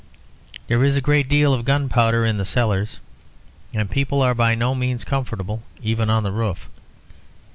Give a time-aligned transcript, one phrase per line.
[0.65, 2.99] There is a great deal of gunpowder in the cellars;
[3.71, 6.69] and people are by no means comfortable even on the roof.